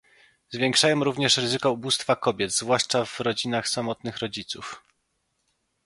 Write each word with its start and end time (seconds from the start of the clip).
Zwiększają 0.49 1.03
również 1.03 1.37
ryzyko 1.37 1.71
ubóstwa 1.71 2.15
kobiet, 2.15 2.51
zwłaszcza 2.51 3.05
w 3.05 3.19
rodzinach 3.19 3.69
samotnych 3.69 4.17
rodziców 4.17 4.83